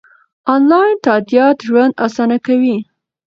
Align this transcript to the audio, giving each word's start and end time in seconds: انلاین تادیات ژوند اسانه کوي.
انلاین 0.53 0.95
تادیات 1.05 1.57
ژوند 1.67 1.93
اسانه 2.05 2.37
کوي. 2.45 2.77